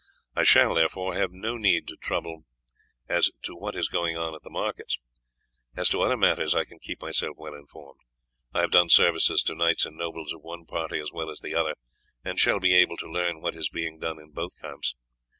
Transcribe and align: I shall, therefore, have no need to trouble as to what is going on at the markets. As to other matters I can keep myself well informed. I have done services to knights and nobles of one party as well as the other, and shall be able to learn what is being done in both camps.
I 0.35 0.41
shall, 0.41 0.73
therefore, 0.73 1.13
have 1.13 1.31
no 1.31 1.57
need 1.57 1.87
to 1.89 1.95
trouble 1.95 2.45
as 3.07 3.29
to 3.43 3.55
what 3.55 3.75
is 3.75 3.87
going 3.87 4.17
on 4.17 4.33
at 4.33 4.41
the 4.41 4.49
markets. 4.49 4.97
As 5.75 5.89
to 5.89 6.01
other 6.01 6.17
matters 6.17 6.55
I 6.55 6.65
can 6.65 6.79
keep 6.79 7.03
myself 7.03 7.37
well 7.37 7.53
informed. 7.53 7.99
I 8.51 8.61
have 8.61 8.71
done 8.71 8.89
services 8.89 9.43
to 9.43 9.53
knights 9.53 9.85
and 9.85 9.95
nobles 9.95 10.33
of 10.33 10.41
one 10.41 10.65
party 10.65 10.97
as 10.97 11.11
well 11.11 11.29
as 11.29 11.41
the 11.41 11.53
other, 11.53 11.75
and 12.25 12.39
shall 12.39 12.59
be 12.59 12.73
able 12.73 12.97
to 12.97 13.11
learn 13.11 13.41
what 13.41 13.53
is 13.55 13.69
being 13.69 13.99
done 13.99 14.17
in 14.17 14.31
both 14.31 14.59
camps. 14.59 14.95